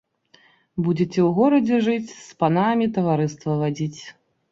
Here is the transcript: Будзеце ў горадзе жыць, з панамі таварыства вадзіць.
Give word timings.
Будзеце 0.85 1.19
ў 1.27 1.33
горадзе 1.39 1.77
жыць, 1.87 2.09
з 2.13 2.31
панамі 2.41 2.87
таварыства 2.97 3.59
вадзіць. 3.61 4.01